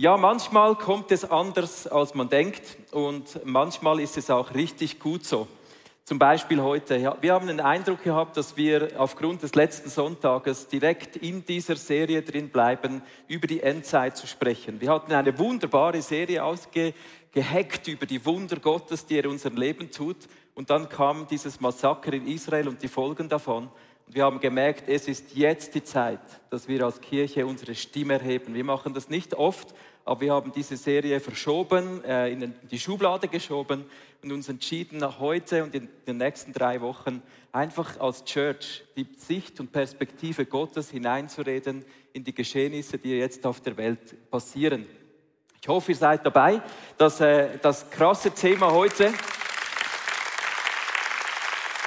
[0.00, 2.62] Ja, manchmal kommt es anders, als man denkt
[2.92, 5.48] und manchmal ist es auch richtig gut so.
[6.04, 7.16] Zum Beispiel heute.
[7.20, 12.22] Wir haben den Eindruck gehabt, dass wir aufgrund des letzten Sonntages direkt in dieser Serie
[12.22, 14.80] drin bleiben, über die Endzeit zu sprechen.
[14.80, 19.90] Wir hatten eine wunderbare Serie ausgeheckt über die Wunder Gottes, die er in unserem Leben
[19.90, 20.28] tut.
[20.54, 23.68] Und dann kam dieses Massaker in Israel und die Folgen davon.
[24.10, 28.54] Wir haben gemerkt, es ist jetzt die Zeit, dass wir als Kirche unsere Stimme erheben.
[28.54, 33.28] Wir machen das nicht oft, aber wir haben diese Serie verschoben, äh, in die Schublade
[33.28, 33.84] geschoben
[34.22, 39.06] und uns entschieden, nach heute und in den nächsten drei Wochen einfach als Church die
[39.18, 44.86] Sicht und Perspektive Gottes hineinzureden in die Geschehnisse, die jetzt auf der Welt passieren.
[45.60, 46.62] Ich hoffe, ihr seid dabei.
[46.96, 49.12] Das, äh, das krasse Thema heute,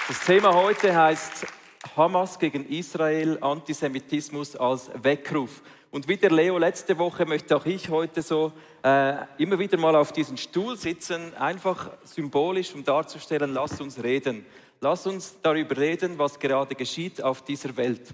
[0.07, 1.47] das Thema heute heißt
[1.95, 5.61] Hamas gegen Israel, Antisemitismus als Weckruf.
[5.91, 9.95] Und wie der Leo letzte Woche möchte auch ich heute so äh, immer wieder mal
[9.97, 14.45] auf diesen Stuhl sitzen, einfach symbolisch, um darzustellen, lass uns reden.
[14.79, 18.13] Lass uns darüber reden, was gerade geschieht auf dieser Welt.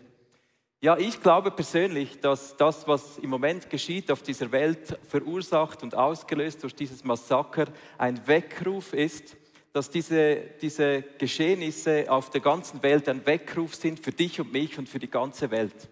[0.81, 5.93] Ja, ich glaube persönlich, dass das, was im Moment geschieht auf dieser Welt, verursacht und
[5.93, 7.65] ausgelöst durch dieses Massaker,
[7.97, 9.37] ein Weckruf ist
[9.77, 14.79] dass diese, diese Geschehnisse auf der ganzen Welt ein Weckruf sind für dich und mich
[14.79, 15.87] und für die ganze Welt.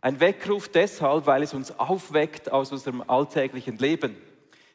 [0.00, 4.14] Ein Weckruf deshalb, weil es uns aufweckt aus unserem alltäglichen Leben.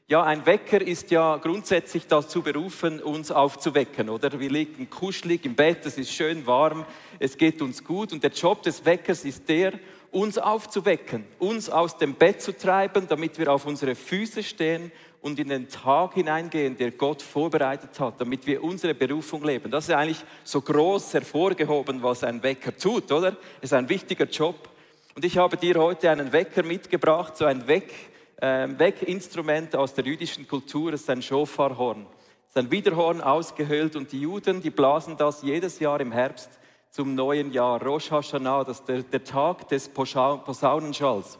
[0.09, 4.37] Ja, ein Wecker ist ja grundsätzlich dazu berufen, uns aufzuwecken, oder?
[4.37, 6.85] Wir liegen kuschelig im Bett, es ist schön warm,
[7.17, 9.79] es geht uns gut und der Job des Weckers ist der,
[10.11, 14.91] uns aufzuwecken, uns aus dem Bett zu treiben, damit wir auf unsere Füße stehen
[15.21, 19.69] und in den Tag hineingehen, der Gott vorbereitet hat, damit wir unsere Berufung leben.
[19.69, 23.35] Das ist eigentlich so groß hervorgehoben, was ein Wecker tut, oder?
[23.57, 24.69] Es ist ein wichtiger Job.
[25.15, 27.93] Und ich habe dir heute einen Wecker mitgebracht, so ein Weck,
[28.37, 32.05] äh, Weckinstrument aus der jüdischen Kultur, es ist ein Schofarhorn.
[32.43, 36.49] Es ist ein Widerhorn ausgehöhlt und die Juden, die blasen das jedes Jahr im Herbst
[36.89, 41.37] zum neuen Jahr, Rosh Hashanah, das ist der, der Tag des Posaunenschalls.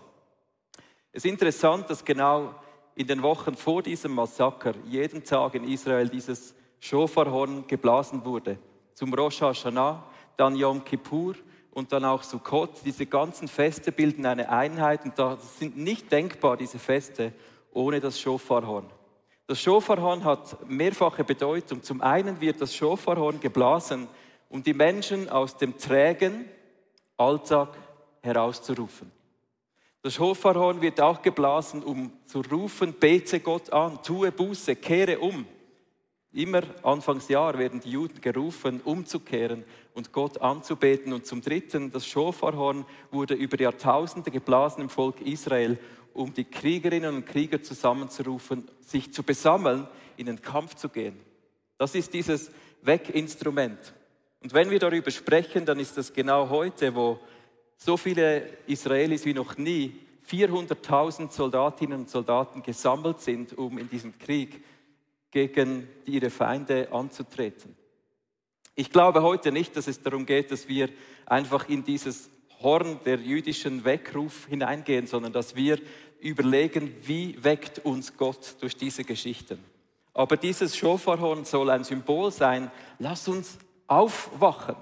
[1.12, 2.54] Es ist interessant, dass genau
[3.00, 8.58] in den Wochen vor diesem Massaker jeden Tag in Israel dieses Schofarhorn geblasen wurde.
[8.94, 10.04] Zum Rosh Hashanah,
[10.36, 11.36] dann Yom Kippur
[11.72, 12.72] und dann auch Sukkot.
[12.84, 17.32] Diese ganzen Feste bilden eine Einheit und das sind nicht denkbar, diese Feste,
[17.72, 18.88] ohne das Schofarhorn.
[19.48, 21.82] Das Schofarhorn hat mehrfache Bedeutung.
[21.82, 24.10] Zum einen wird das Schofarhorn geblasen,
[24.50, 26.50] um die Menschen aus dem trägen
[27.16, 27.78] Alltag
[28.22, 29.10] herauszurufen.
[30.02, 35.46] Das Schofarhorn wird auch geblasen, um zu rufen, bete Gott an, tue Buße, kehre um.
[36.32, 41.12] Immer Anfangsjahr werden die Juden gerufen, umzukehren und Gott anzubeten.
[41.12, 45.78] Und zum Dritten, das Schofarhorn wurde über Jahrtausende geblasen im Volk Israel,
[46.14, 51.20] um die Kriegerinnen und Krieger zusammenzurufen, sich zu besammeln, in den Kampf zu gehen.
[51.78, 52.52] Das ist dieses
[52.84, 53.94] Weckinstrument.
[54.42, 57.20] Und wenn wir darüber sprechen, dann ist das genau heute, wo
[57.80, 59.96] so viele Israelis wie noch nie,
[60.30, 64.64] 400.000 Soldatinnen und Soldaten gesammelt sind, um in diesem Krieg
[65.32, 67.76] gegen ihre Feinde anzutreten.
[68.76, 70.90] Ich glaube heute nicht, dass es darum geht, dass wir
[71.26, 72.30] einfach in dieses
[72.62, 75.80] Horn der jüdischen Weckruf hineingehen, sondern dass wir
[76.20, 79.64] überlegen, wie weckt uns Gott durch diese Geschichten.
[80.14, 82.70] Aber dieses Schofarhorn soll ein Symbol sein,
[83.00, 83.58] lass uns
[83.88, 84.76] aufwachen.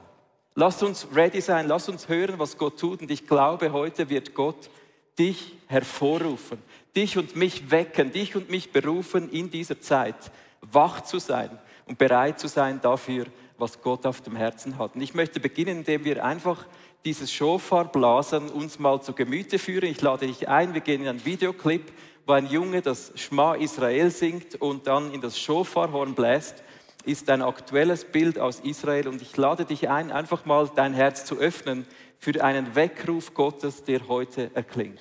[0.60, 3.02] Lass uns ready sein, lass uns hören, was Gott tut.
[3.04, 4.72] Und ich glaube, heute wird Gott
[5.20, 6.58] dich hervorrufen,
[6.96, 10.16] dich und mich wecken, dich und mich berufen, in dieser Zeit
[10.62, 11.52] wach zu sein
[11.86, 13.28] und bereit zu sein dafür,
[13.60, 14.96] was Gott auf dem Herzen hat.
[14.96, 16.66] Und ich möchte beginnen, indem wir einfach
[17.06, 19.86] dieses Schofarblasen uns mal zu Gemüte führen.
[19.86, 21.94] Ich lade dich ein, wir gehen in einen Videoclip,
[22.26, 26.64] wo ein Junge das Schma Israel singt und dann in das Schofarhorn bläst
[27.08, 31.26] ist ein aktuelles Bild aus Israel und ich lade dich ein, einfach mal dein Herz
[31.26, 31.88] zu öffnen
[32.18, 35.00] für einen Weckruf Gottes, der heute erklingt.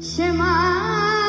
[0.00, 1.21] Shema.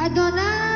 [0.00, 0.69] Adonai.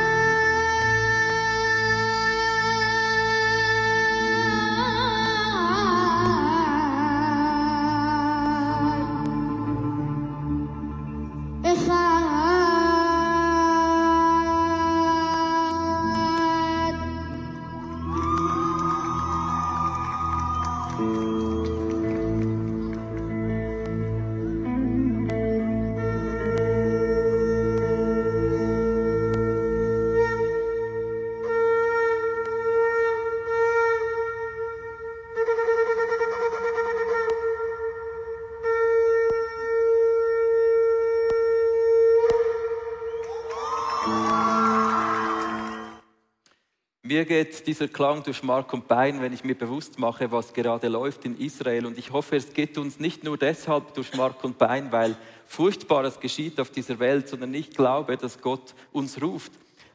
[47.14, 50.88] Mir geht dieser Klang durch Mark und Bein, wenn ich mir bewusst mache, was gerade
[50.88, 51.86] läuft in Israel.
[51.86, 55.14] Und ich hoffe, es geht uns nicht nur deshalb durch Mark und Bein, weil
[55.46, 59.52] Furchtbares geschieht auf dieser Welt, sondern ich glaube, dass Gott uns ruft.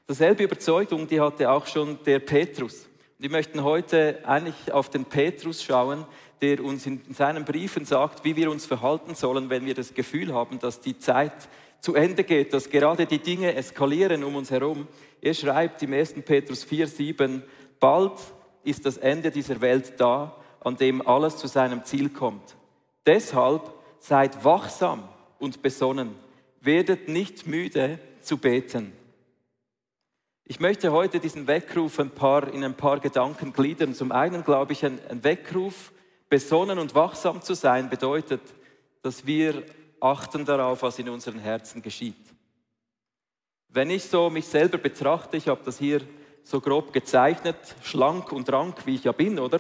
[0.08, 2.88] Dasselbe Überzeugung, die hatte auch schon der Petrus.
[3.18, 6.06] Wir möchten heute eigentlich auf den Petrus schauen,
[6.40, 10.34] der uns in seinen Briefen sagt, wie wir uns verhalten sollen, wenn wir das Gefühl
[10.34, 11.50] haben, dass die Zeit
[11.82, 14.88] zu Ende geht, dass gerade die Dinge eskalieren um uns herum.
[15.22, 16.16] Er schreibt im 1.
[16.26, 17.44] Petrus 4, 7,
[17.80, 18.14] bald
[18.64, 22.56] ist das Ende dieser Welt da, an dem alles zu seinem Ziel kommt.
[23.06, 25.08] Deshalb seid wachsam
[25.40, 26.16] und besonnen,
[26.62, 28.94] werdet nicht müde zu beten.
[30.44, 33.94] Ich möchte heute diesen Weckruf ein paar, in ein paar Gedanken gliedern.
[33.94, 35.94] Zum einen glaube ich, ein, ein Weckruf,
[36.28, 38.42] besonnen und wachsam zu sein, bedeutet,
[39.02, 39.64] dass wir
[40.02, 42.16] achten darauf, was in unseren Herzen geschieht.
[43.68, 46.02] Wenn ich so mich selber betrachte, ich habe das hier
[46.44, 49.60] so grob gezeichnet, schlank und rank, wie ich ja bin, oder?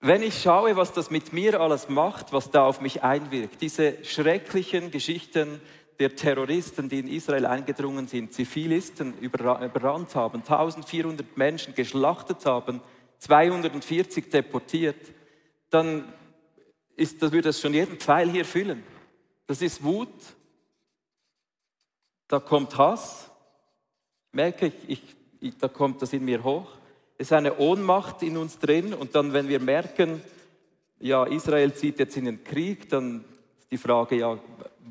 [0.00, 4.04] Wenn ich schaue, was das mit mir alles macht, was da auf mich einwirkt, diese
[4.04, 5.60] schrecklichen Geschichten
[5.98, 12.80] der Terroristen, die in Israel eingedrungen sind, Zivilisten überrannt haben, 1400 Menschen geschlachtet haben,
[13.18, 15.12] 240 deportiert,
[15.70, 16.12] dann
[16.96, 18.82] ist, das würde das schon jeden Pfeil hier füllen.
[19.46, 20.08] Das ist Wut,
[22.26, 23.30] da kommt Hass,
[24.32, 26.68] merke ich, ich, ich, da kommt das in mir hoch.
[27.18, 30.20] Es ist eine Ohnmacht in uns drin und dann, wenn wir merken,
[30.98, 33.24] ja, Israel zieht jetzt in den Krieg, dann
[33.60, 34.38] ist die Frage, ja,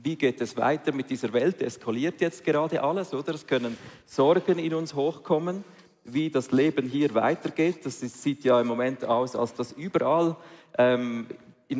[0.03, 1.61] wie geht es weiter mit dieser Welt?
[1.61, 3.33] Eskaliert jetzt gerade alles, oder?
[3.33, 5.63] Es können Sorgen in uns hochkommen,
[6.03, 7.85] wie das Leben hier weitergeht.
[7.85, 10.35] Das sieht ja im Moment aus, als dass überall
[10.77, 11.27] ähm,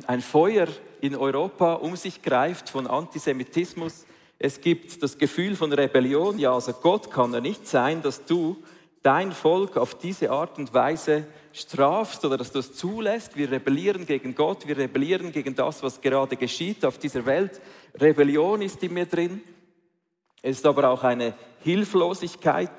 [0.08, 0.68] ein Feuer
[1.02, 4.06] in Europa um sich greift von Antisemitismus.
[4.40, 6.40] Es gibt das Gefühl von Rebellion.
[6.40, 8.58] Ja, also Gott kann ja nicht sein, dass du
[9.04, 13.38] dein Volk auf diese Art und Weise strafst oder dass du es zulässt.
[13.38, 17.62] Wir rebellieren gegen Gott, wir rebellieren gegen das, was gerade geschieht auf dieser Welt.
[18.00, 19.42] Rebellion ist in mir drin.
[20.42, 22.72] Es ist aber auch eine Hilflosigkeit.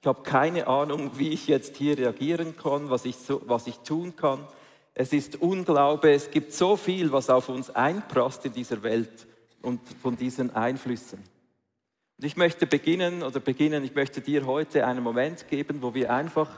[0.00, 3.78] Ich habe keine Ahnung, wie ich jetzt hier reagieren kann, was ich, so, was ich
[3.78, 4.46] tun kann
[4.94, 9.26] es ist Unglaube, es gibt so viel, was auf uns einprasst in dieser Welt
[9.62, 11.22] und von diesen Einflüssen.
[12.18, 16.12] Und ich möchte beginnen oder beginnen, ich möchte dir heute einen Moment geben, wo wir
[16.12, 16.48] einfach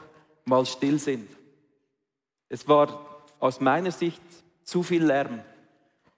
[0.45, 1.31] mal still sind.
[2.49, 4.23] Es war aus meiner Sicht
[4.65, 5.41] zu viel Lärm.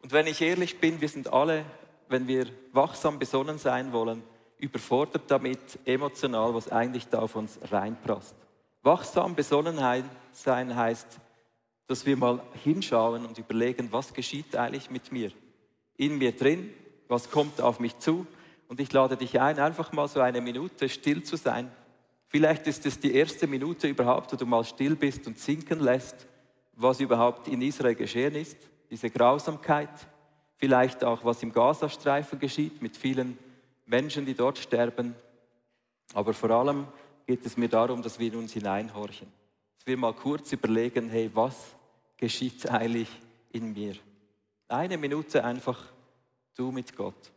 [0.03, 1.65] Und wenn ich ehrlich bin, wir sind alle,
[2.09, 4.23] wenn wir wachsam besonnen sein wollen,
[4.59, 8.35] überfordert damit emotional, was eigentlich da auf uns reinprasst.
[8.83, 9.79] Wachsam besonnen
[10.33, 11.21] sein heißt,
[11.87, 15.31] dass wir mal hinschauen und überlegen, was geschieht eigentlich mit mir?
[15.97, 16.71] In mir drin,
[17.09, 18.27] was kommt auf mich zu?
[18.69, 21.71] Und ich lade dich ein, einfach mal so eine Minute still zu sein.
[22.29, 26.27] Vielleicht ist es die erste Minute überhaupt, wo du mal still bist und sinken lässt,
[26.75, 28.57] was überhaupt in Israel geschehen ist,
[28.91, 30.09] diese Grausamkeit.
[30.57, 33.39] Vielleicht auch, was im Gazastreifen geschieht mit vielen
[33.85, 35.15] Menschen, die dort sterben.
[36.15, 36.89] Aber vor allem
[37.27, 39.29] geht es mir darum, dass wir uns hineinhorchen.
[39.77, 41.76] Dass wir mal kurz überlegen, hey, was
[42.17, 43.09] geschieht eigentlich
[43.53, 43.95] in mir.
[44.69, 45.93] Eine Minute einfach
[46.55, 47.33] du mit Gott.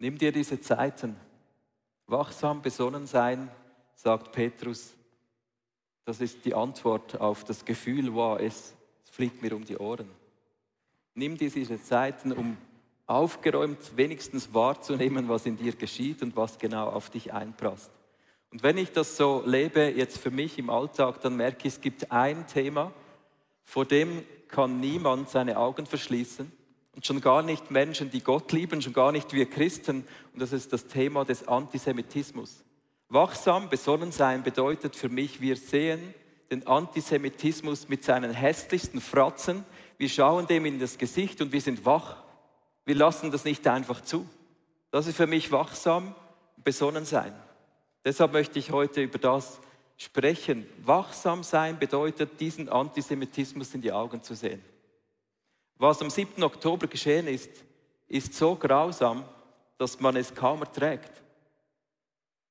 [0.00, 1.14] Nimm dir diese Zeiten.
[2.06, 3.50] Wachsam, besonnen sein,
[3.94, 4.94] sagt Petrus.
[6.06, 10.08] Das ist die Antwort auf das Gefühl, wow, es, fliegt mir um die Ohren.
[11.14, 12.56] Nimm dir diese Zeiten, um
[13.06, 17.90] aufgeräumt wenigstens wahrzunehmen, was in dir geschieht und was genau auf dich einprasst.
[18.50, 21.80] Und wenn ich das so lebe, jetzt für mich im Alltag, dann merke ich, es
[21.80, 22.90] gibt ein Thema,
[23.64, 26.50] vor dem kann niemand seine Augen verschließen.
[26.92, 30.04] Und schon gar nicht Menschen, die Gott lieben, schon gar nicht wir Christen.
[30.32, 32.64] Und das ist das Thema des Antisemitismus.
[33.08, 36.14] Wachsam, besonnen sein bedeutet für mich, wir sehen
[36.50, 39.64] den Antisemitismus mit seinen hässlichsten Fratzen.
[39.98, 42.16] Wir schauen dem in das Gesicht und wir sind wach.
[42.84, 44.28] Wir lassen das nicht einfach zu.
[44.90, 46.14] Das ist für mich wachsam,
[46.56, 47.32] besonnen sein.
[48.04, 49.60] Deshalb möchte ich heute über das
[49.96, 50.66] sprechen.
[50.78, 54.62] Wachsam sein bedeutet, diesen Antisemitismus in die Augen zu sehen.
[55.80, 56.42] Was am 7.
[56.42, 57.64] Oktober geschehen ist,
[58.06, 59.24] ist so grausam,
[59.78, 61.10] dass man es kaum erträgt.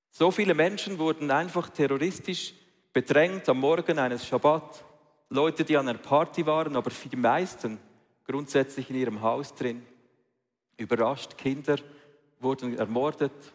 [0.10, 2.56] So viele Menschen wurden einfach terroristisch
[2.92, 4.84] bedrängt am Morgen eines Schabbat.
[5.30, 7.78] Leute, die an einer Party waren, aber für die meisten
[8.26, 9.86] grundsätzlich in ihrem Haus drin.
[10.78, 11.78] Überrascht, Kinder
[12.40, 13.54] wurden ermordet,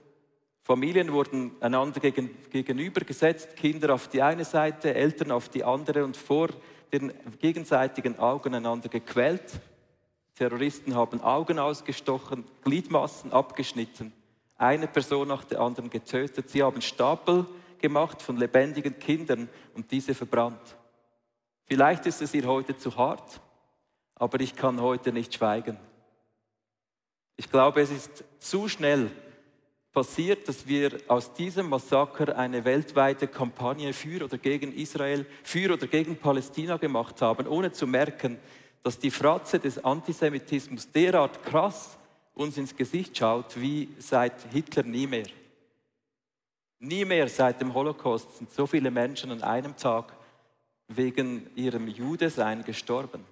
[0.63, 6.17] Familien wurden einander gegen, gegenübergesetzt, Kinder auf die eine Seite, Eltern auf die andere und
[6.17, 6.51] vor
[6.95, 9.61] den gegenseitigen Augen einander gequält.
[10.37, 14.13] Terroristen haben Augen ausgestochen, Gliedmassen abgeschnitten,
[14.57, 16.49] eine Person nach der anderen getötet.
[16.49, 17.47] Sie haben Stapel
[17.81, 20.77] gemacht von lebendigen Kindern und diese verbrannt.
[21.65, 23.41] Vielleicht ist es ihr heute zu hart,
[24.15, 25.77] aber ich kann heute nicht schweigen.
[27.37, 29.11] Ich glaube, es ist zu schnell
[29.95, 35.87] passiert, dass wir aus diesem Massaker eine weltweite Kampagne für oder gegen Israel, für oder
[35.87, 38.39] gegen Palästina gemacht haben, ohne zu merken,
[38.83, 41.97] dass die Fratze des Antisemitismus derart krass
[42.35, 45.29] uns ins Gesicht schaut, wie seit Hitler nie mehr.
[46.81, 50.13] Nie mehr seit dem Holocaust sind so viele Menschen an einem Tag
[50.89, 53.25] wegen ihrem Judesein gestorben.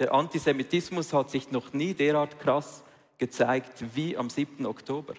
[0.00, 2.82] Der Antisemitismus hat sich noch nie derart krass
[3.18, 4.66] gezeigt wie am 7.
[4.66, 5.14] Oktober.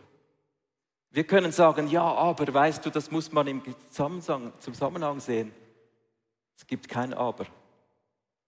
[1.13, 5.51] Wir können sagen, ja, aber weißt du, das muss man im Zusammenhang sehen.
[6.55, 7.45] Es gibt kein Aber.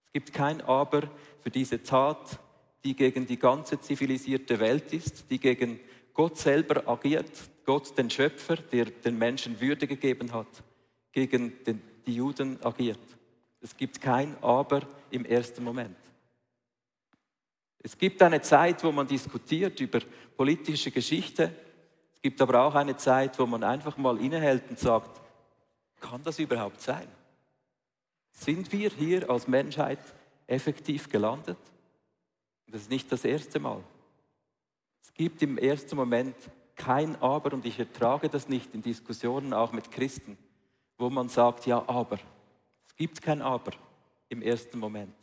[0.05, 1.03] Es gibt kein Aber
[1.41, 2.39] für diese Tat,
[2.85, 5.79] die gegen die ganze zivilisierte Welt ist, die gegen
[6.13, 7.31] Gott selber agiert,
[7.65, 10.63] Gott den Schöpfer, der den Menschen Würde gegeben hat,
[11.11, 12.99] gegen den, die Juden agiert.
[13.59, 15.97] Es gibt kein Aber im ersten Moment.
[17.79, 19.99] Es gibt eine Zeit, wo man diskutiert über
[20.37, 21.53] politische Geschichte,
[22.23, 25.21] gibt aber auch eine Zeit, wo man einfach mal innehält und sagt,
[25.99, 27.07] kann das überhaupt sein?
[28.31, 29.99] Sind wir hier als Menschheit
[30.47, 31.57] effektiv gelandet?
[32.67, 33.83] Das ist nicht das erste Mal.
[35.03, 36.35] Es gibt im ersten Moment
[36.75, 40.37] kein Aber und ich ertrage das nicht in Diskussionen auch mit Christen,
[40.97, 42.17] wo man sagt, ja, aber.
[42.87, 43.73] Es gibt kein Aber
[44.29, 45.13] im ersten Moment.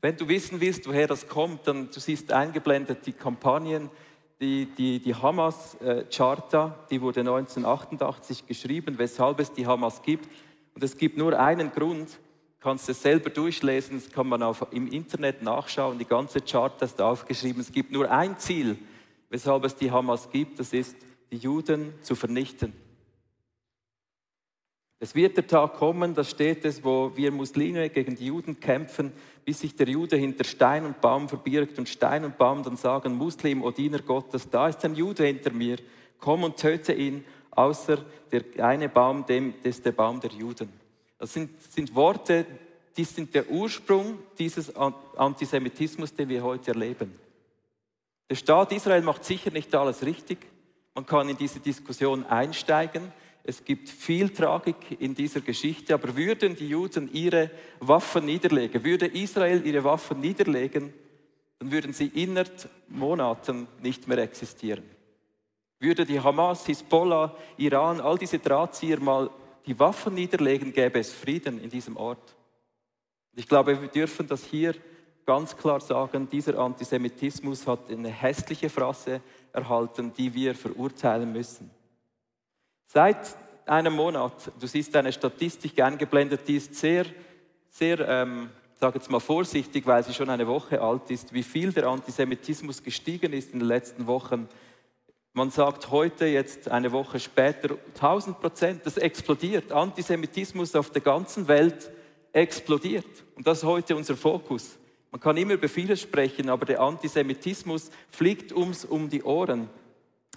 [0.00, 3.90] Wenn du wissen willst, woher das kommt, dann du siehst eingeblendet die Kampagnen,
[4.40, 10.28] die, die, die Hamas-Charta, die wurde 1988 geschrieben, weshalb es die Hamas gibt.
[10.74, 12.18] Und es gibt nur einen Grund,
[12.60, 17.00] kannst es selber durchlesen, das kann man auf, im Internet nachschauen, die ganze Charta ist
[17.00, 17.60] aufgeschrieben.
[17.60, 18.78] Es gibt nur ein Ziel,
[19.30, 20.96] weshalb es die Hamas gibt, das ist,
[21.30, 22.72] die Juden zu vernichten.
[25.02, 29.10] Es wird der Tag kommen, da steht es, wo wir Muslime gegen die Juden kämpfen,
[29.44, 33.16] bis sich der Jude hinter Stein und Baum verbirgt und Stein und Baum dann sagen,
[33.16, 35.78] Muslim, O Diener Gottes, da ist ein Jude hinter mir,
[36.20, 37.98] komm und töte ihn, außer
[38.30, 40.72] der eine Baum, dem, das ist der Baum der Juden.
[41.18, 42.46] Das sind, sind Worte,
[42.96, 47.12] die sind der Ursprung dieses Antisemitismus, den wir heute erleben.
[48.30, 50.38] Der Staat Israel macht sicher nicht alles richtig.
[50.94, 53.10] Man kann in diese Diskussion einsteigen.
[53.44, 59.06] Es gibt viel Tragik in dieser Geschichte, aber würden die Juden ihre Waffen niederlegen, würde
[59.06, 60.92] Israel ihre Waffen niederlegen,
[61.58, 64.84] dann würden sie innerhalb Monaten nicht mehr existieren.
[65.80, 69.28] Würde die Hamas, Hisbollah, Iran, all diese Drahtzieher mal
[69.66, 72.36] die Waffen niederlegen, gäbe es Frieden in diesem Ort.
[73.34, 74.74] Ich glaube, wir dürfen das hier
[75.26, 79.20] ganz klar sagen, dieser Antisemitismus hat eine hässliche Phrase
[79.52, 81.70] erhalten, die wir verurteilen müssen.
[82.86, 83.36] Seit
[83.66, 87.06] einem Monat, du siehst eine Statistik eingeblendet, die ist sehr,
[87.70, 91.72] sehr, ähm, sage jetzt mal vorsichtig, weil sie schon eine Woche alt ist, wie viel
[91.72, 94.48] der Antisemitismus gestiegen ist in den letzten Wochen.
[95.34, 99.72] Man sagt heute, jetzt eine Woche später, 1000 Prozent, das explodiert.
[99.72, 101.90] Antisemitismus auf der ganzen Welt
[102.32, 103.06] explodiert.
[103.34, 104.78] Und das ist heute unser Fokus.
[105.10, 109.70] Man kann immer über vieles sprechen, aber der Antisemitismus fliegt uns um die Ohren.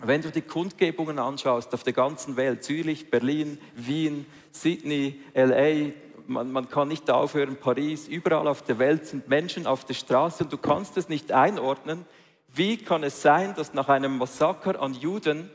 [0.01, 5.91] Wenn du die Kundgebungen anschaust auf der ganzen Welt, Zürich, Berlin, Wien, Sydney, LA,
[6.27, 10.43] man, man, kann nicht aufhören, Paris, überall auf der Welt sind Menschen auf der Straße
[10.43, 12.05] und du kannst es nicht einordnen.
[12.53, 15.49] Wie kann es sein, dass nach einem Massaker an Juden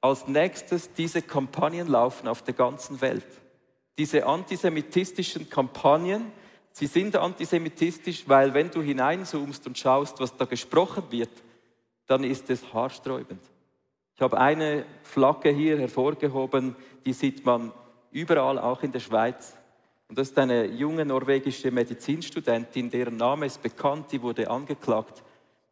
[0.00, 3.26] als nächstes diese Kampagnen laufen auf der ganzen Welt?
[3.98, 6.32] Diese antisemitistischen Kampagnen,
[6.72, 11.30] sie sind antisemitistisch, weil wenn du hineinzoomst und schaust, was da gesprochen wird,
[12.06, 13.40] dann ist es haarsträubend.
[14.20, 17.72] Ich habe eine Flagge hier hervorgehoben, die sieht man
[18.12, 19.56] überall, auch in der Schweiz.
[20.10, 25.22] Und das ist eine junge norwegische Medizinstudentin, deren Name ist bekannt, die wurde angeklagt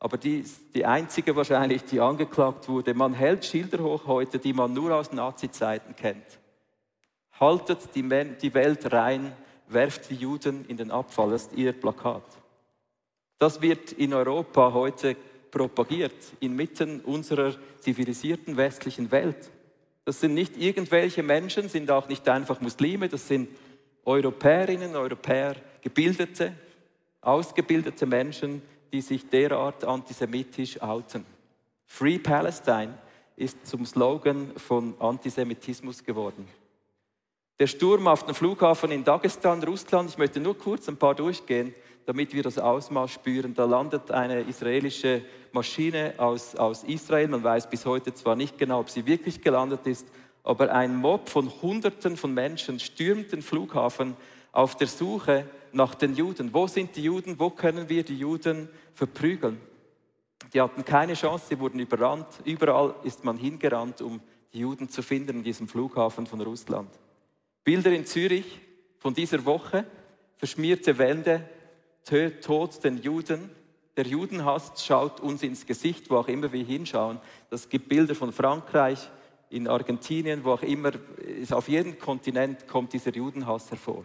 [0.00, 2.94] aber die ist die einzige wahrscheinlich, die angeklagt wurde.
[2.94, 6.38] Man hält Schilder hoch heute, die man nur aus Nazi-Zeiten kennt.
[7.40, 8.08] Haltet die,
[8.54, 9.32] Welt rein,
[9.66, 11.30] werft die Juden in den Abfall.
[11.30, 12.22] Das ist ihr Plakat.
[13.38, 15.16] Das wird in Europa heute
[15.50, 19.50] propagiert, inmitten unserer zivilisierten westlichen Welt.
[20.04, 23.48] Das sind nicht irgendwelche Menschen, sind auch nicht einfach Muslime, das sind
[24.04, 26.54] Europäerinnen, Europäer, gebildete,
[27.20, 28.62] ausgebildete Menschen,
[28.92, 31.26] die sich derart antisemitisch outen.
[31.86, 32.94] Free Palestine
[33.36, 36.48] ist zum Slogan von Antisemitismus geworden.
[37.60, 41.74] Der Sturm auf den Flughafen in Dagestan, Russland, ich möchte nur kurz ein paar durchgehen,
[42.08, 43.52] damit wir das Ausmaß spüren.
[43.52, 45.20] Da landet eine israelische
[45.52, 47.28] Maschine aus, aus Israel.
[47.28, 50.08] Man weiß bis heute zwar nicht genau, ob sie wirklich gelandet ist,
[50.42, 54.16] aber ein Mob von Hunderten von Menschen stürmt den Flughafen
[54.52, 56.54] auf der Suche nach den Juden.
[56.54, 57.38] Wo sind die Juden?
[57.38, 59.60] Wo können wir die Juden verprügeln?
[60.54, 62.28] Die hatten keine Chance, sie wurden überrannt.
[62.42, 64.22] Überall ist man hingerannt, um
[64.54, 66.88] die Juden zu finden in diesem Flughafen von Russland.
[67.64, 68.60] Bilder in Zürich
[68.96, 69.84] von dieser Woche,
[70.38, 71.46] verschmierte Wände,
[72.40, 73.50] Tod den Juden.
[73.96, 77.20] Der Judenhass schaut uns ins Gesicht, wo auch immer wir hinschauen.
[77.50, 79.10] Das gibt Bilder von Frankreich,
[79.50, 80.92] in Argentinien, wo auch immer,
[81.50, 84.04] auf jedem Kontinent kommt dieser Judenhass hervor.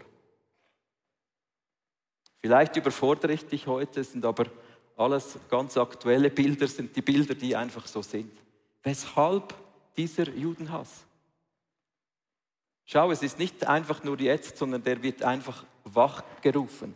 [2.39, 4.45] Vielleicht überfordere ich dich heute, sind aber
[4.95, 8.31] alles ganz aktuelle Bilder, sind die Bilder, die einfach so sind.
[8.83, 9.53] Weshalb
[9.95, 11.05] dieser Judenhass?
[12.85, 16.95] Schau, es ist nicht einfach nur jetzt, sondern der wird einfach wachgerufen.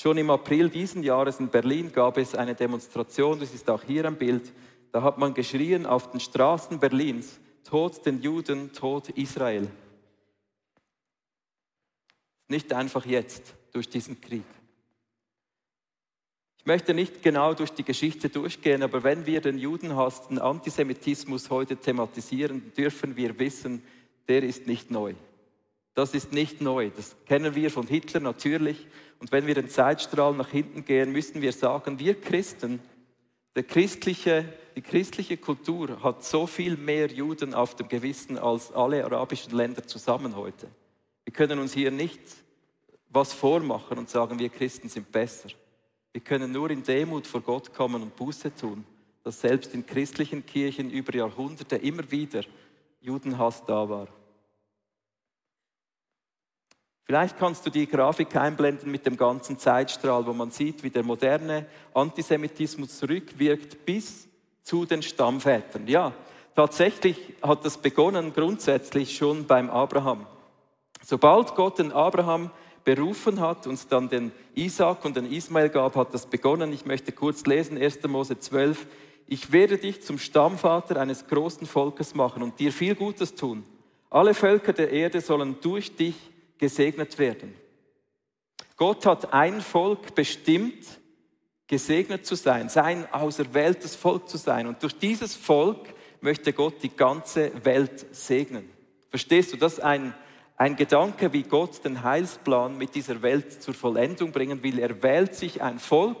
[0.00, 4.04] Schon im April diesen Jahres in Berlin gab es eine Demonstration, das ist auch hier
[4.04, 4.52] am Bild.
[4.92, 9.68] Da hat man geschrien auf den Straßen Berlins, Tod den Juden, Tod Israel.
[12.46, 14.44] Nicht einfach jetzt durch diesen Krieg
[16.68, 21.78] möchte nicht genau durch die Geschichte durchgehen, aber wenn wir den Judenhass, den Antisemitismus heute
[21.78, 23.82] thematisieren, dürfen wir wissen,
[24.28, 25.14] der ist nicht neu.
[25.94, 26.90] Das ist nicht neu.
[26.94, 28.86] Das kennen wir von Hitler natürlich.
[29.20, 32.80] Und wenn wir den Zeitstrahl nach hinten gehen, müssen wir sagen, wir Christen,
[33.56, 34.44] der christliche,
[34.76, 39.84] die christliche Kultur hat so viel mehr Juden auf dem Gewissen als alle arabischen Länder
[39.86, 40.68] zusammen heute.
[41.24, 42.20] Wir können uns hier nicht
[43.10, 45.48] was vormachen und sagen, wir Christen sind besser.
[46.12, 48.84] Wir können nur in Demut vor Gott kommen und Buße tun,
[49.24, 52.44] dass selbst in christlichen Kirchen über Jahrhunderte immer wieder
[53.00, 54.08] Judenhass da war.
[57.10, 61.02] Vielleicht kannst du die Grafik einblenden mit dem ganzen Zeitstrahl, wo man sieht, wie der
[61.02, 64.28] moderne Antisemitismus zurückwirkt bis
[64.62, 65.88] zu den Stammvätern.
[65.88, 66.12] Ja,
[66.54, 70.26] tatsächlich hat das begonnen grundsätzlich schon beim Abraham.
[71.02, 72.50] Sobald Gott den Abraham
[72.84, 76.74] berufen hat, uns dann den Isaac und den Ismael gab, hat das begonnen.
[76.74, 78.02] Ich möchte kurz lesen, 1.
[78.02, 78.86] Mose 12.
[79.26, 83.64] Ich werde dich zum Stammvater eines großen Volkes machen und dir viel Gutes tun.
[84.10, 86.14] Alle Völker der Erde sollen durch dich
[86.58, 87.54] gesegnet werden.
[88.76, 90.86] Gott hat ein Volk bestimmt,
[91.66, 94.66] gesegnet zu sein, sein auserwähltes Volk zu sein.
[94.66, 98.70] Und durch dieses Volk möchte Gott die ganze Welt segnen.
[99.10, 100.14] Verstehst du, das ist ein
[100.58, 104.80] ein Gedanke, wie Gott den Heilsplan mit dieser Welt zur Vollendung bringen will.
[104.80, 106.18] Er wählt sich ein Volk,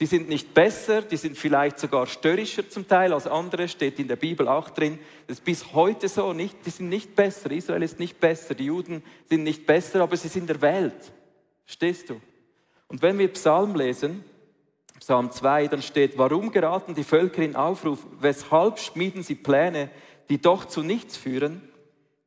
[0.00, 4.06] die sind nicht besser, die sind vielleicht sogar störrischer zum Teil als andere, steht in
[4.06, 4.98] der Bibel auch drin.
[5.26, 7.50] Das ist bis heute so, nicht, die sind nicht besser.
[7.50, 11.12] Israel ist nicht besser, die Juden sind nicht besser, aber sie sind erwählt.
[11.64, 12.20] Verstehst du?
[12.86, 14.24] Und wenn wir Psalm lesen,
[15.00, 18.06] Psalm 2, dann steht, warum geraten die Völker in Aufruf?
[18.20, 19.90] Weshalb schmieden sie Pläne,
[20.28, 21.62] die doch zu nichts führen?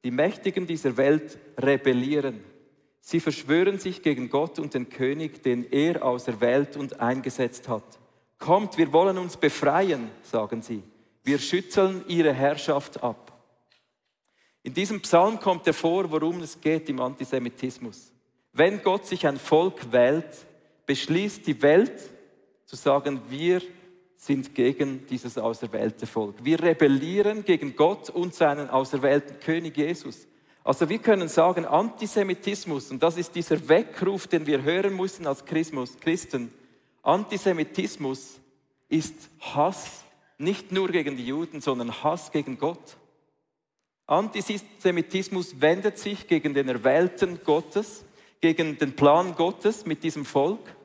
[0.04, 2.44] Die Mächtigen dieser Welt rebellieren.
[3.02, 7.84] Sie verschwören sich gegen Gott und den König, den er auserwählt und eingesetzt hat.
[8.38, 10.84] Kommt, wir wollen uns befreien, sagen sie.
[11.24, 13.32] Wir schütteln ihre Herrschaft ab.
[14.64, 18.14] In diesem Psalm kommt hervor, worum es geht im Antisemitismus.
[18.54, 20.46] Wenn Gott sich ein Volk wählt,
[20.86, 22.10] beschließt die Welt
[22.66, 23.62] zu sagen, wir
[24.16, 26.36] sind gegen dieses auserwählte Volk.
[26.44, 30.28] Wir rebellieren gegen Gott und seinen auserwählten König Jesus.
[30.64, 35.44] Also wir können sagen, Antisemitismus, und das ist dieser Weckruf, den wir hören müssen als
[35.46, 36.54] Christen,
[37.02, 38.40] Antisemitismus
[38.90, 40.04] ist Hass
[40.38, 42.98] nicht nur gegen die Juden, sondern Hass gegen Gott.
[44.06, 48.04] Antisemitismus wendet sich gegen den Erwählten Gottes,
[48.40, 50.76] gegen den Plan Gottes mit diesem Volk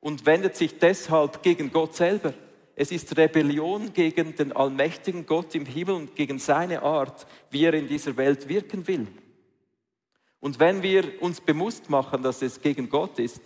[0.00, 2.34] und wendet sich deshalb gegen Gott selber.
[2.74, 7.74] Es ist Rebellion gegen den allmächtigen Gott im Himmel und gegen seine Art, wie er
[7.74, 9.06] in dieser Welt wirken will.
[10.42, 13.40] Und wenn wir uns bewusst machen, dass es gegen Gott ist,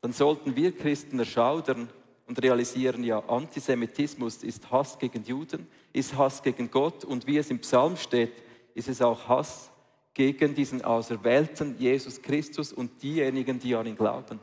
[0.00, 1.88] dann sollten wir Christen erschaudern
[2.26, 7.52] und realisieren, ja, Antisemitismus ist Hass gegen Juden, ist Hass gegen Gott und wie es
[7.52, 8.32] im Psalm steht,
[8.74, 9.70] ist es auch Hass
[10.12, 14.40] gegen diesen Auserwählten Jesus Christus und diejenigen, die an ihn glauben.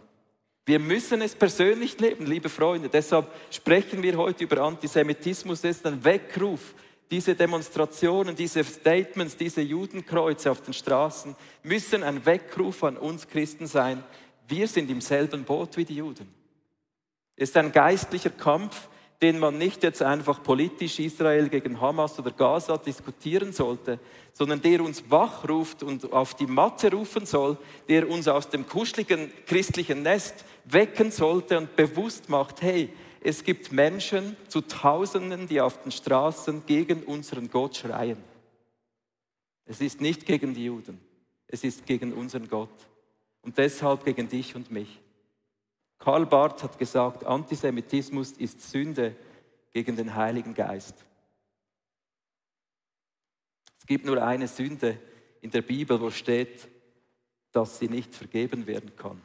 [0.66, 2.88] Wir müssen es persönlich leben, liebe Freunde.
[2.88, 5.60] Deshalb sprechen wir heute über Antisemitismus.
[5.66, 6.74] Es ist ein Weckruf.
[7.10, 13.66] Diese Demonstrationen, diese Statements, diese Judenkreuze auf den Straßen müssen ein Weckruf an uns Christen
[13.66, 14.04] sein.
[14.48, 16.28] Wir sind im selben Boot wie die Juden.
[17.36, 18.90] Es ist ein geistlicher Kampf,
[19.22, 24.00] den man nicht jetzt einfach politisch Israel gegen Hamas oder Gaza diskutieren sollte,
[24.34, 27.58] sondern der uns wachruft und auf die Matte rufen soll,
[27.90, 32.90] der uns aus dem kuscheligen christlichen Nest wecken sollte und bewusst macht, hey,
[33.22, 38.24] es gibt Menschen zu Tausenden, die auf den Straßen gegen unseren Gott schreien.
[39.66, 41.00] Es ist nicht gegen die Juden,
[41.48, 42.88] es ist gegen unseren Gott
[43.42, 45.00] und deshalb gegen dich und mich.
[46.00, 49.16] Karl Barth hat gesagt, Antisemitismus ist Sünde
[49.72, 51.06] gegen den Heiligen Geist.
[53.80, 55.00] Es gibt nur eine Sünde
[55.42, 56.68] in der Bibel, wo steht,
[57.52, 59.22] dass sie nicht vergeben werden kann.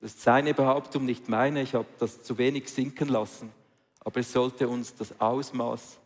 [0.00, 1.62] Das ist seine Behauptung, nicht meine.
[1.62, 3.52] Ich habe das zu wenig sinken lassen.
[4.00, 5.98] Aber es sollte uns das Ausmaß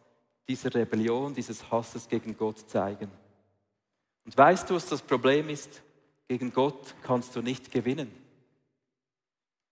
[0.48, 3.10] dieser Rebellion, dieses Hasses gegen Gott zeigen.
[4.24, 5.82] Und weißt du, was das Problem ist?
[6.28, 8.10] Gegen Gott kannst du nicht gewinnen.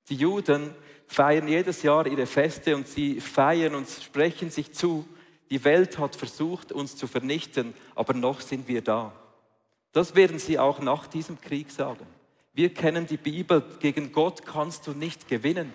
[0.08, 0.74] Die Juden
[1.06, 5.06] feiern jedes Jahr ihre Feste und sie feiern und sprechen sich zu,
[5.50, 9.12] die Welt hat versucht, uns zu vernichten, aber noch sind wir da.
[9.92, 12.06] Das werden sie auch nach diesem Krieg sagen.
[12.52, 15.72] Wir kennen die Bibel, gegen Gott kannst du nicht gewinnen.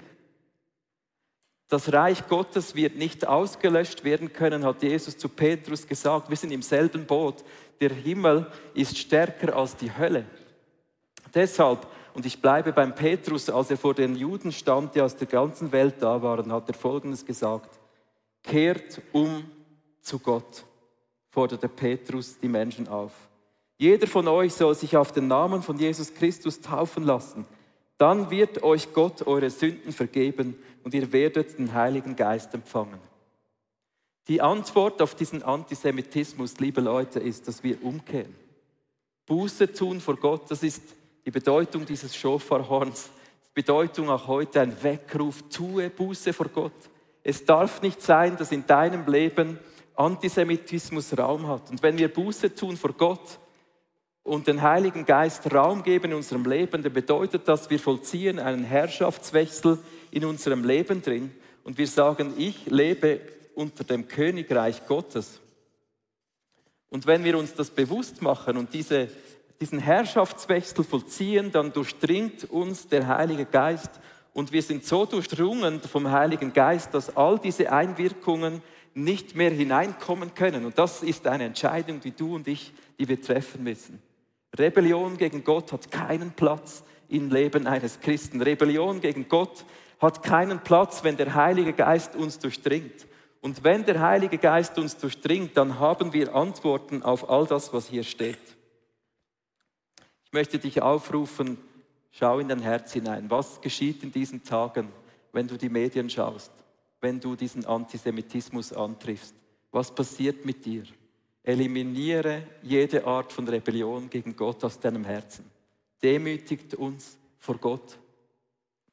[1.67, 6.29] Das Reich Gottes wird nicht ausgelöscht werden können, hat Jesus zu Petrus gesagt.
[6.29, 7.43] Wir sind im selben Boot.
[7.79, 10.25] Der Himmel ist stärker als die Hölle.
[11.33, 15.27] Deshalb, und ich bleibe beim Petrus, als er vor den Juden stand, die aus der
[15.27, 17.79] ganzen Welt da waren, hat er Folgendes gesagt.
[18.43, 19.49] Kehrt um
[20.01, 20.63] zu Gott,
[21.31, 23.11] forderte Petrus die Menschen auf.
[23.77, 27.45] Jeder von euch soll sich auf den Namen von Jesus Christus taufen lassen.
[27.97, 32.99] Dann wird euch Gott eure Sünden vergeben und ihr werdet den Heiligen Geist empfangen.
[34.27, 38.33] Die Antwort auf diesen Antisemitismus, liebe Leute, ist, dass wir umkehren.
[39.25, 40.81] Buße tun vor Gott, das ist
[41.25, 43.09] die Bedeutung dieses Schofarhorns.
[43.53, 46.73] Bedeutung auch heute ein Weckruf, tue Buße vor Gott.
[47.23, 49.59] Es darf nicht sein, dass in deinem Leben
[49.95, 51.69] Antisemitismus Raum hat.
[51.71, 53.39] Und wenn wir Buße tun vor Gott,
[54.25, 58.63] und den Heiligen Geist Raum geben in unserem Leben, dann bedeutet das, wir vollziehen einen
[58.63, 59.77] Herrschaftswechsel
[60.09, 61.31] in unserem Leben drin
[61.63, 63.21] und wir sagen, ich lebe
[63.53, 65.39] unter dem Königreich Gottes.
[66.89, 69.09] Und wenn wir uns das bewusst machen und diese,
[69.61, 73.91] diesen Herrschaftswechsel vollziehen, dann durchdringt uns der Heilige Geist
[74.33, 78.63] und wir sind so durchdrungen vom Heiligen Geist, dass all diese Einwirkungen
[78.95, 80.65] nicht mehr hineinkommen können.
[80.65, 84.01] Und das ist eine Entscheidung, die du und ich, die wir treffen müssen.
[84.57, 88.41] Rebellion gegen Gott hat keinen Platz im Leben eines Christen.
[88.41, 89.65] Rebellion gegen Gott
[89.99, 93.07] hat keinen Platz, wenn der Heilige Geist uns durchdringt.
[93.41, 97.87] Und wenn der Heilige Geist uns durchdringt, dann haben wir Antworten auf all das, was
[97.87, 98.39] hier steht.
[100.23, 101.57] Ich möchte dich aufrufen,
[102.11, 103.29] schau in dein Herz hinein.
[103.29, 104.89] Was geschieht in diesen Tagen,
[105.31, 106.51] wenn du die Medien schaust,
[107.01, 109.35] wenn du diesen Antisemitismus antriffst?
[109.71, 110.83] Was passiert mit dir?
[111.45, 115.45] Eliminiere jede Art von Rebellion gegen Gott aus deinem Herzen.
[116.01, 117.99] Demütigt uns vor Gott.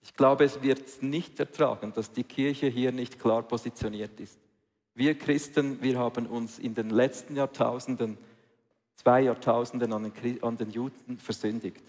[0.02, 4.38] Ich glaube, es wird nicht ertragen, dass die Kirche hier nicht klar positioniert ist.
[4.94, 8.18] Wir Christen, wir haben uns in den letzten Jahrtausenden,
[8.96, 11.82] zwei Jahrtausenden an den, an den Juden versündigt.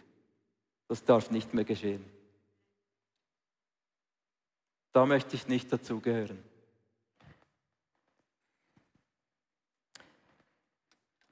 [0.87, 2.05] Das darf nicht mehr geschehen.
[4.93, 6.37] Da möchte ich nicht dazugehören.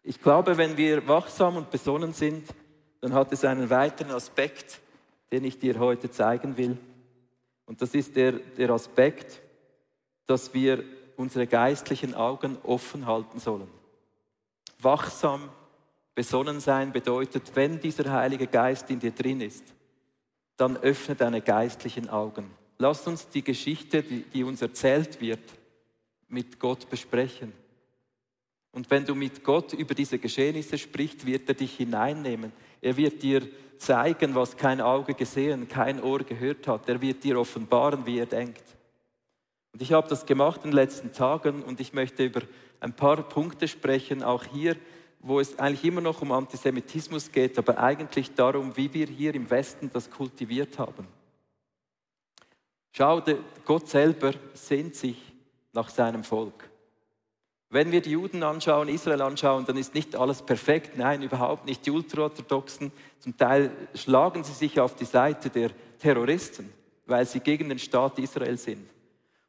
[0.03, 2.47] Ich glaube, wenn wir wachsam und besonnen sind,
[3.01, 4.79] dann hat es einen weiteren Aspekt,
[5.31, 6.77] den ich dir heute zeigen will.
[7.65, 9.41] Und das ist der, der Aspekt,
[10.25, 10.83] dass wir
[11.17, 13.67] unsere geistlichen Augen offen halten sollen.
[14.79, 15.49] Wachsam,
[16.15, 19.63] besonnen sein bedeutet, wenn dieser Heilige Geist in dir drin ist,
[20.57, 22.51] dann öffne deine geistlichen Augen.
[22.77, 25.41] Lass uns die Geschichte, die, die uns erzählt wird,
[26.27, 27.53] mit Gott besprechen.
[28.71, 32.53] Und wenn du mit Gott über diese Geschehnisse sprichst, wird er dich hineinnehmen.
[32.81, 36.87] Er wird dir zeigen, was kein Auge gesehen, kein Ohr gehört hat.
[36.87, 38.63] Er wird dir offenbaren, wie er denkt.
[39.73, 42.41] Und ich habe das gemacht in den letzten Tagen und ich möchte über
[42.79, 44.75] ein paar Punkte sprechen, auch hier,
[45.19, 49.49] wo es eigentlich immer noch um Antisemitismus geht, aber eigentlich darum, wie wir hier im
[49.49, 51.07] Westen das kultiviert haben.
[52.91, 53.21] Schau,
[53.63, 55.17] Gott selber sehnt sich
[55.73, 56.70] nach seinem Volk.
[57.73, 60.97] Wenn wir die Juden anschauen, Israel anschauen, dann ist nicht alles perfekt.
[60.97, 61.85] Nein, überhaupt nicht.
[61.85, 66.69] Die Ultraorthodoxen, zum Teil schlagen sie sich auf die Seite der Terroristen,
[67.05, 68.89] weil sie gegen den Staat Israel sind.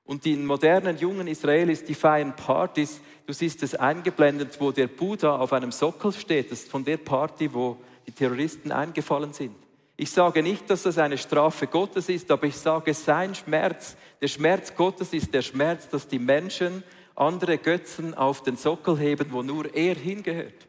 [0.04, 3.00] Und die modernen jungen Israelis, die feiern Partys.
[3.26, 6.52] Du siehst es eingeblendet, wo der Buddha auf einem Sockel steht.
[6.52, 9.56] Das ist von der Party, wo die Terroristen eingefallen sind.
[9.96, 14.28] Ich sage nicht, dass das eine Strafe Gottes ist, aber ich sage, sein Schmerz, der
[14.28, 19.42] Schmerz Gottes ist der Schmerz, dass die Menschen andere Götzen auf den Sockel heben, wo
[19.42, 20.66] nur er hingehört.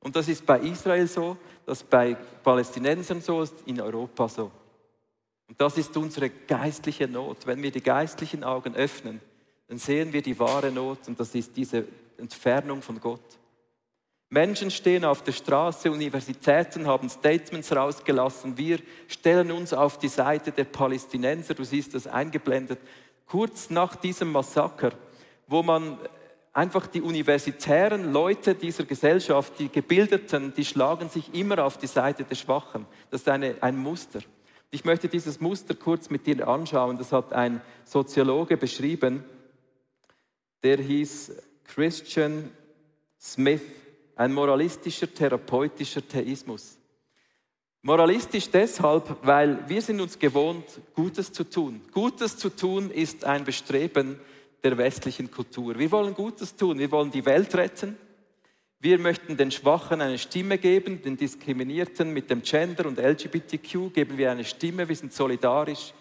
[0.00, 4.50] Und das ist bei Israel so, das ist bei Palästinensern so, ist in Europa so.
[5.48, 7.46] Und das ist unsere geistliche Not.
[7.46, 9.20] Wenn wir die geistlichen Augen öffnen,
[9.66, 11.84] dann sehen wir die wahre Not und das ist diese
[12.16, 13.38] Entfernung von Gott.
[14.30, 18.58] Menschen stehen auf der Straße, Universitäten haben Statements rausgelassen.
[18.58, 21.54] Wir stellen uns auf die Seite der Palästinenser.
[21.54, 22.78] Du siehst das eingeblendet.
[23.24, 24.92] Kurz nach diesem Massaker,
[25.48, 25.98] wo man
[26.52, 32.24] einfach die universitären Leute dieser Gesellschaft, die Gebildeten, die schlagen sich immer auf die Seite
[32.24, 32.86] der Schwachen.
[33.10, 34.20] Das ist eine, ein Muster.
[34.70, 36.98] Ich möchte dieses Muster kurz mit dir anschauen.
[36.98, 39.24] Das hat ein Soziologe beschrieben,
[40.62, 41.32] der hieß
[41.64, 42.50] Christian
[43.20, 43.62] Smith
[44.16, 46.76] ein moralistischer, therapeutischer Theismus.
[47.82, 51.80] Moralistisch deshalb, weil wir sind uns gewohnt, Gutes zu tun.
[51.92, 54.18] Gutes zu tun ist ein Bestreben
[54.62, 55.78] der westlichen Kultur.
[55.78, 57.96] Wir wollen Gutes tun, wir wollen die Welt retten.
[58.80, 64.16] Wir möchten den Schwachen eine Stimme geben, den Diskriminierten mit dem Gender und LGBTQ geben
[64.16, 65.92] wir eine Stimme, wir sind solidarisch,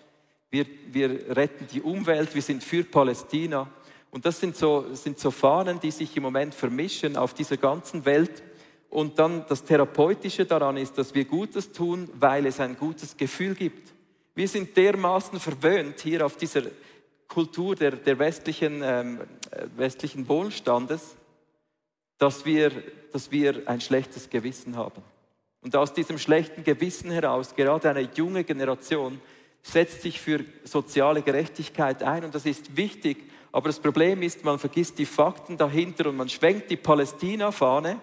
[0.51, 3.67] wir, wir retten die Umwelt, wir sind für Palästina.
[4.11, 8.05] Und das sind so, sind so Fahnen, die sich im Moment vermischen auf dieser ganzen
[8.05, 8.43] Welt.
[8.89, 13.55] Und dann das Therapeutische daran ist, dass wir Gutes tun, weil es ein gutes Gefühl
[13.55, 13.93] gibt.
[14.33, 16.61] Wir sind dermaßen verwöhnt hier auf dieser
[17.27, 19.21] Kultur der, der westlichen, ähm,
[19.75, 21.15] westlichen Wohlstandes,
[22.17, 22.71] dass wir,
[23.11, 25.03] dass wir ein schlechtes Gewissen haben.
[25.61, 29.19] Und aus diesem schlechten Gewissen heraus, gerade eine junge Generation,
[29.61, 32.23] setzt sich für soziale Gerechtigkeit ein.
[32.23, 36.29] Und das ist wichtig, aber das Problem ist, man vergisst die Fakten dahinter und man
[36.29, 37.99] schwenkt die Palästina-Fahne,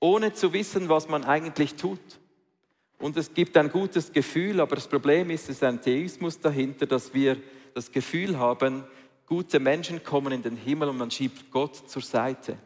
[0.00, 2.00] ohne zu wissen, was man eigentlich tut.
[2.98, 6.86] Und es gibt ein gutes Gefühl, aber das Problem ist, es ist ein Theismus dahinter,
[6.86, 7.36] dass wir
[7.74, 8.84] das Gefühl haben,
[9.26, 12.56] gute Menschen kommen in den Himmel und man schiebt Gott zur Seite.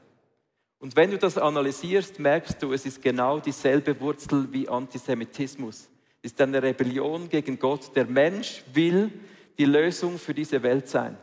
[0.79, 5.89] Und wenn du das analysierst, merkst du, es ist genau dieselbe Wurzel wie Antisemitismus.
[6.23, 7.95] Es ist eine Rebellion gegen Gott.
[7.97, 9.11] Der Mensch will
[9.57, 11.17] die Lösung für diese Welt sein.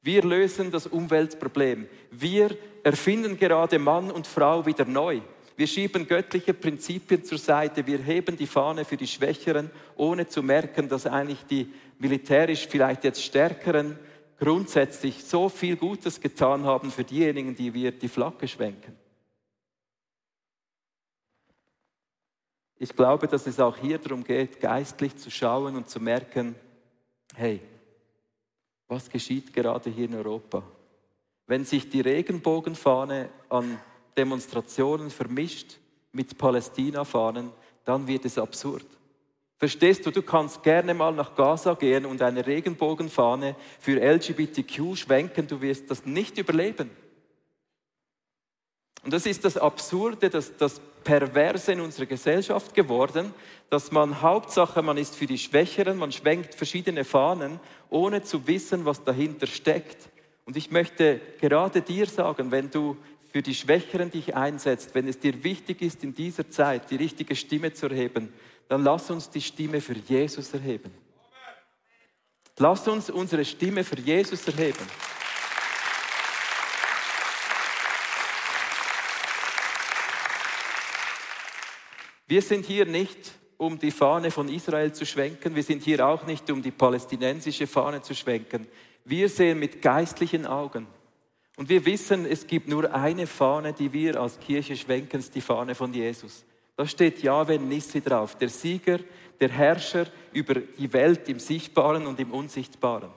[0.00, 1.86] Wir lösen das Umweltproblem.
[2.10, 5.20] Wir erfinden gerade Mann und Frau wieder neu.
[5.56, 7.86] Wir schieben göttliche Prinzipien zur Seite.
[7.86, 13.04] Wir heben die Fahne für die Schwächeren, ohne zu merken, dass eigentlich die militärisch vielleicht
[13.04, 13.98] jetzt Stärkeren
[14.38, 18.96] grundsätzlich so viel Gutes getan haben für diejenigen, die wir die Flagge schwenken.
[22.76, 26.56] Ich glaube, dass es auch hier darum geht, geistlich zu schauen und zu merken,
[27.36, 27.60] hey,
[28.88, 30.64] was geschieht gerade hier in Europa?
[31.46, 33.78] Wenn sich die Regenbogenfahne an
[34.16, 35.78] Demonstrationen vermischt
[36.10, 37.52] mit Palästina-Fahnen,
[37.84, 38.86] dann wird es absurd.
[39.62, 45.46] Verstehst du, du kannst gerne mal nach Gaza gehen und eine Regenbogenfahne für LGBTQ schwenken,
[45.46, 46.90] du wirst das nicht überleben.
[49.04, 53.32] Und das ist das Absurde, das, das Perverse in unserer Gesellschaft geworden,
[53.70, 58.84] dass man Hauptsache, man ist für die Schwächeren, man schwenkt verschiedene Fahnen, ohne zu wissen,
[58.84, 60.08] was dahinter steckt.
[60.44, 62.96] Und ich möchte gerade dir sagen, wenn du
[63.32, 67.36] für die Schwächeren dich einsetzt, wenn es dir wichtig ist, in dieser Zeit die richtige
[67.36, 68.32] Stimme zu erheben,
[68.72, 70.90] dann lass uns die Stimme für Jesus erheben.
[72.56, 74.86] Lass uns unsere Stimme für Jesus erheben.
[82.26, 83.18] Wir sind hier nicht,
[83.58, 85.54] um die Fahne von Israel zu schwenken.
[85.54, 88.66] Wir sind hier auch nicht, um die palästinensische Fahne zu schwenken.
[89.04, 90.86] Wir sehen mit geistlichen Augen.
[91.58, 95.74] Und wir wissen, es gibt nur eine Fahne, die wir als Kirche schwenken, die Fahne
[95.74, 96.46] von Jesus.
[96.76, 98.98] Da steht Yahweh Nissi drauf, der Sieger,
[99.40, 103.10] der Herrscher über die Welt im Sichtbaren und im Unsichtbaren.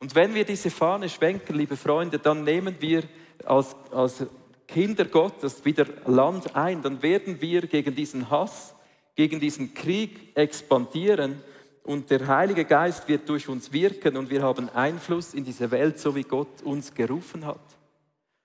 [0.00, 3.02] Und wenn wir diese Fahne schwenken, liebe Freunde, dann nehmen wir
[3.44, 4.26] als, als
[4.66, 8.74] Kinder Gottes wieder Land ein, dann werden wir gegen diesen Hass,
[9.16, 11.42] gegen diesen Krieg expandieren
[11.82, 15.98] und der Heilige Geist wird durch uns wirken und wir haben Einfluss in diese Welt,
[15.98, 17.60] so wie Gott uns gerufen hat.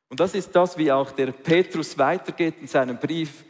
[0.10, 3.43] Und das ist das, wie auch der Petrus weitergeht in seinem Brief.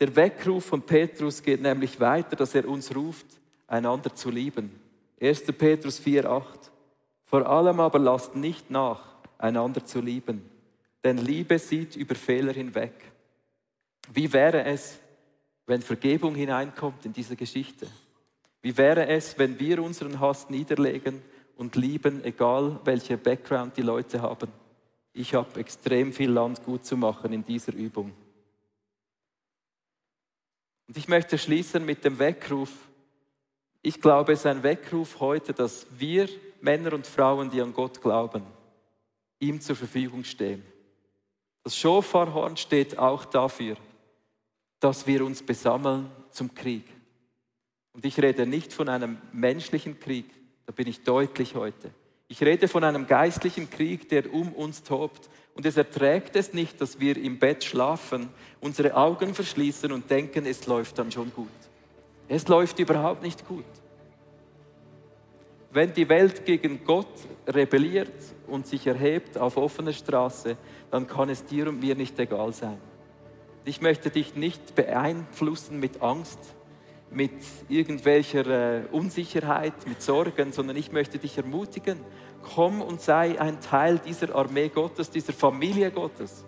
[0.00, 3.26] Der Weckruf von Petrus geht nämlich weiter, dass er uns ruft,
[3.66, 4.70] einander zu lieben.
[5.20, 5.42] 1.
[5.58, 6.42] Petrus 4,8.
[7.24, 9.00] Vor allem aber lasst nicht nach,
[9.38, 10.48] einander zu lieben,
[11.04, 12.92] denn Liebe sieht über Fehler hinweg.
[14.12, 14.98] Wie wäre es,
[15.66, 17.86] wenn Vergebung hineinkommt in diese Geschichte?
[18.62, 21.22] Wie wäre es, wenn wir unseren Hass niederlegen
[21.56, 24.48] und lieben, egal welcher Background die Leute haben?
[25.12, 28.12] Ich habe extrem viel Land gut zu machen in dieser Übung.
[30.88, 32.70] Und ich möchte schließen mit dem Weckruf.
[33.82, 36.28] Ich glaube, es ist ein Weckruf heute, dass wir
[36.60, 38.42] Männer und Frauen, die an Gott glauben,
[39.38, 40.64] ihm zur Verfügung stehen.
[41.62, 43.76] Das Schofarhorn steht auch dafür,
[44.80, 46.84] dass wir uns besammeln zum Krieg.
[47.92, 50.26] Und ich rede nicht von einem menschlichen Krieg,
[50.66, 51.90] da bin ich deutlich heute.
[52.28, 55.28] Ich rede von einem geistlichen Krieg, der um uns tobt.
[55.58, 58.28] Und es erträgt es nicht, dass wir im Bett schlafen,
[58.60, 61.48] unsere Augen verschließen und denken, es läuft dann schon gut.
[62.28, 63.64] Es läuft überhaupt nicht gut.
[65.72, 67.12] Wenn die Welt gegen Gott
[67.48, 68.12] rebelliert
[68.46, 70.56] und sich erhebt auf offener Straße,
[70.92, 72.78] dann kann es dir und mir nicht egal sein.
[73.64, 76.38] Ich möchte dich nicht beeinflussen mit Angst,
[77.10, 77.32] mit
[77.68, 81.98] irgendwelcher äh, Unsicherheit, mit Sorgen, sondern ich möchte dich ermutigen,
[82.42, 86.44] komm und sei ein Teil dieser Armee Gottes, dieser Familie Gottes,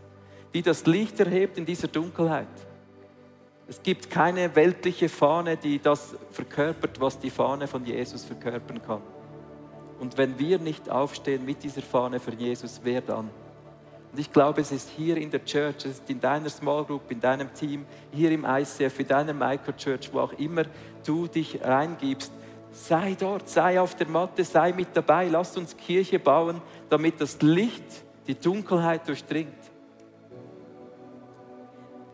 [0.54, 2.48] die das Licht erhebt in dieser Dunkelheit.
[3.68, 9.02] Es gibt keine weltliche Fahne, die das verkörpert, was die Fahne von Jesus verkörpern kann.
[10.00, 13.30] Und wenn wir nicht aufstehen mit dieser Fahne für Jesus, wer dann?
[14.12, 17.10] Und ich glaube, es ist hier in der Church, es ist in deiner Small Group,
[17.10, 20.64] in deinem Team, hier im ICF, in deiner Microchurch, wo auch immer
[21.06, 22.32] du dich reingibst.
[22.72, 25.28] Sei dort, sei auf der Matte, sei mit dabei.
[25.28, 27.84] Lass uns Kirche bauen, damit das Licht
[28.26, 29.52] die Dunkelheit durchdringt.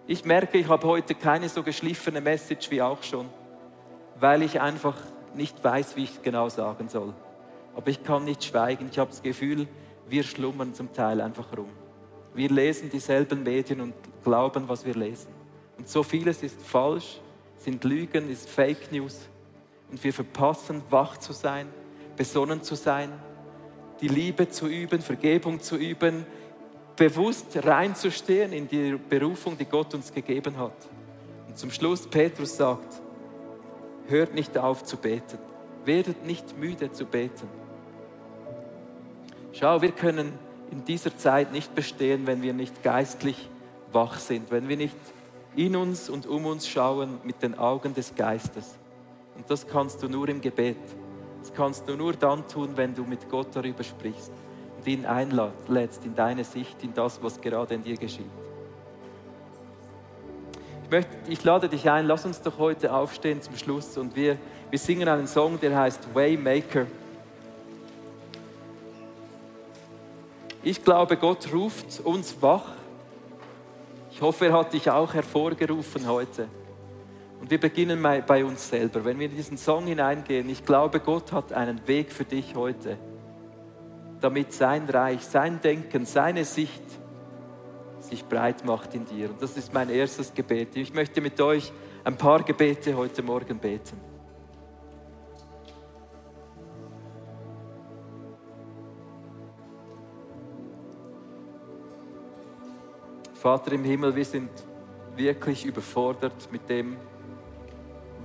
[0.07, 3.29] Ich merke, ich habe heute keine so geschliffene Message wie auch schon,
[4.21, 4.97] weil ich einfach
[5.35, 7.13] nicht weiß, wie ich es genau sagen soll.
[7.75, 8.89] Aber ich kann nicht schweigen.
[8.91, 9.67] Ich habe das Gefühl,
[10.09, 11.69] wir schlummern zum Teil einfach rum.
[12.35, 15.29] Wir lesen dieselben Medien und glauben, was wir lesen.
[15.77, 17.21] Und so vieles ist falsch,
[17.59, 19.29] sind Lügen, ist Fake News.
[19.91, 21.69] Und wir verpassen, wach zu sein,
[22.17, 23.13] besonnen zu sein,
[24.01, 26.27] die Liebe zu üben, Vergebung zu üben,
[26.97, 30.77] bewusst reinzustehen in die Berufung, die Gott uns gegeben hat.
[31.49, 33.01] Und zum Schluss Petrus sagt,
[34.09, 35.39] hört nicht auf zu beten,
[35.85, 37.49] werdet nicht müde zu beten.
[39.53, 40.33] Schau, wir können
[40.71, 43.49] in dieser Zeit nicht bestehen, wenn wir nicht geistlich
[43.93, 44.97] wach sind, wenn wir nicht
[45.55, 48.77] in uns und um uns schauen mit den Augen des Geistes.
[49.37, 50.77] Und das kannst du nur im Gebet.
[51.41, 54.33] Das kannst du nur dann tun, wenn du mit Gott darüber sprichst
[54.87, 58.27] ihn einlädst in deine Sicht, in das, was gerade in dir geschieht.
[60.85, 64.39] Ich, möchte, ich lade dich ein, lass uns doch heute aufstehen zum Schluss und wir,
[64.71, 66.87] wir singen einen Song, der heißt Waymaker.
[70.63, 72.73] Ich glaube, Gott ruft uns wach.
[74.11, 76.49] Ich hoffe, er hat dich auch hervorgerufen heute.
[77.41, 79.05] Und wir beginnen bei uns selber.
[79.05, 82.99] Wenn wir in diesen Song hineingehen, ich glaube, Gott hat einen Weg für dich heute
[84.21, 86.83] damit sein Reich, sein Denken, seine Sicht
[88.01, 89.31] sich breit macht in dir.
[89.31, 90.77] Und das ist mein erstes Gebet.
[90.77, 91.73] Ich möchte mit euch
[92.05, 94.01] ein paar Gebete heute Morgen beten.
[103.35, 104.51] Vater im Himmel, wir sind
[105.15, 106.97] wirklich überfordert mit dem,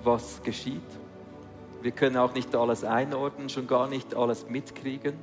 [0.04, 0.82] was geschieht.
[1.82, 5.14] Wir können auch nicht alles einordnen, schon gar nicht alles mitkriegen.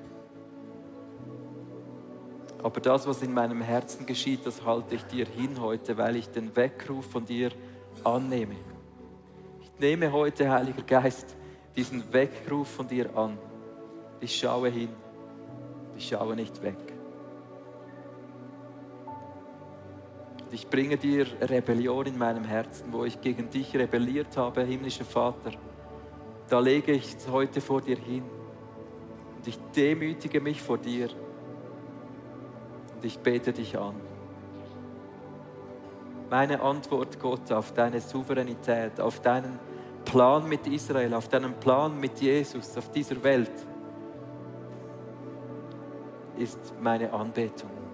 [2.63, 6.29] Aber das, was in meinem Herzen geschieht, das halte ich dir hin heute, weil ich
[6.29, 7.51] den Weckruf von dir
[8.03, 8.57] annehme.
[9.61, 11.37] Ich nehme heute, Heiliger Geist,
[11.77, 13.39] diesen Weckruf von dir an.
[14.21, 14.89] Ich schaue hin.
[15.97, 16.88] Ich schaue nicht weg.
[20.53, 25.53] Ich bringe dir Rebellion in meinem Herzen, wo ich gegen dich rebelliert habe, himmlischer Vater.
[26.49, 28.25] Da lege ich es heute vor dir hin.
[29.37, 31.11] Und ich demütige mich vor dir
[32.95, 33.95] und ich bete dich an.
[36.31, 39.59] Meine Antwort, Gott, auf deine Souveränität, auf deinen
[40.05, 43.53] Plan mit Israel, auf deinen Plan mit Jesus, auf dieser Welt,
[46.37, 47.88] ist meine Anbetung.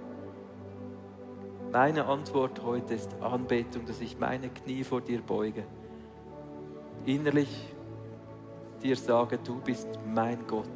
[1.74, 5.64] Meine Antwort heute ist Anbetung, dass ich meine Knie vor dir beuge.
[7.04, 7.48] Innerlich
[8.80, 10.68] dir sage, du bist mein Gott.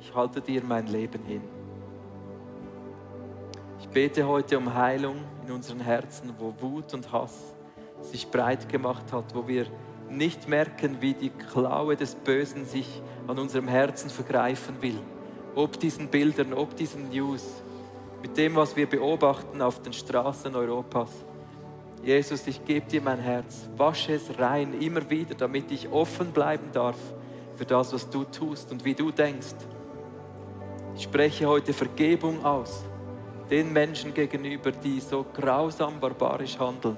[0.00, 1.42] Ich halte dir mein Leben hin.
[3.78, 5.16] Ich bete heute um Heilung
[5.46, 7.52] in unseren Herzen, wo Wut und Hass
[8.00, 9.66] sich breit gemacht hat, wo wir
[10.08, 14.98] nicht merken, wie die Klaue des Bösen sich an unserem Herzen vergreifen will.
[15.54, 17.44] Ob diesen Bildern, ob diesen News,
[18.22, 21.10] mit dem, was wir beobachten auf den Straßen Europas.
[22.02, 26.70] Jesus, ich gebe dir mein Herz, wasche es rein, immer wieder, damit ich offen bleiben
[26.72, 26.96] darf
[27.56, 29.56] für das, was du tust und wie du denkst.
[30.94, 32.84] Ich spreche heute Vergebung aus
[33.50, 36.96] den Menschen gegenüber, die so grausam, barbarisch handeln.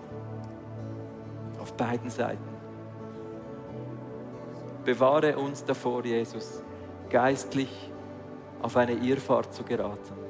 [1.61, 2.49] Auf beiden Seiten.
[4.85, 6.63] Bewahre uns davor, Jesus,
[7.11, 7.91] geistlich
[8.63, 10.30] auf eine Irrfahrt zu geraten.